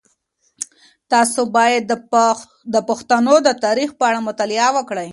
تاسو 1.11 1.41
باید 1.55 1.83
د 2.73 2.75
پښتنو 2.89 3.35
د 3.47 3.49
تاریخ 3.65 3.89
په 3.99 4.03
اړه 4.09 4.19
مطالعه 4.29 4.69
وکړئ. 4.77 5.09